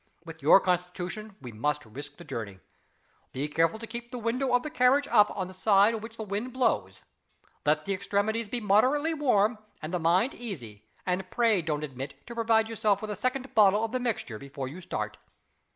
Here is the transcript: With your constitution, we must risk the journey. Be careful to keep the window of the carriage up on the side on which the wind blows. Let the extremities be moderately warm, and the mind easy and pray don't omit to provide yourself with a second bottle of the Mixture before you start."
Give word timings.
With 0.25 0.41
your 0.41 0.59
constitution, 0.59 1.35
we 1.39 1.51
must 1.51 1.85
risk 1.85 2.17
the 2.17 2.23
journey. 2.23 2.59
Be 3.33 3.47
careful 3.47 3.77
to 3.77 3.85
keep 3.85 4.09
the 4.09 4.17
window 4.17 4.55
of 4.55 4.63
the 4.63 4.71
carriage 4.71 5.07
up 5.07 5.29
on 5.37 5.47
the 5.47 5.53
side 5.53 5.93
on 5.93 6.01
which 6.01 6.17
the 6.17 6.23
wind 6.23 6.53
blows. 6.53 7.01
Let 7.67 7.85
the 7.85 7.93
extremities 7.93 8.49
be 8.49 8.59
moderately 8.61 9.13
warm, 9.13 9.59
and 9.79 9.93
the 9.93 9.99
mind 9.99 10.33
easy 10.33 10.87
and 11.05 11.29
pray 11.29 11.61
don't 11.61 11.83
omit 11.83 12.15
to 12.25 12.33
provide 12.33 12.67
yourself 12.67 13.03
with 13.03 13.11
a 13.11 13.15
second 13.15 13.53
bottle 13.53 13.83
of 13.85 13.91
the 13.91 13.99
Mixture 13.99 14.39
before 14.39 14.67
you 14.67 14.81
start." 14.81 15.19